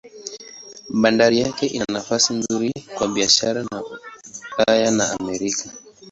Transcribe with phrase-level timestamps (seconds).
[1.01, 3.83] Bandari yake ina nafasi nzuri kwa biashara na
[4.57, 5.63] Ulaya na Amerika.